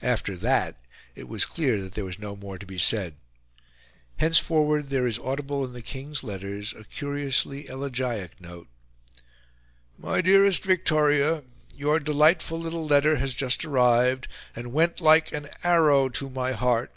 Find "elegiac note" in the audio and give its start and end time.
7.68-8.68